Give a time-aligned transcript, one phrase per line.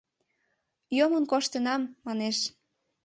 [0.97, 2.37] —Йомын коштынам,— манеш.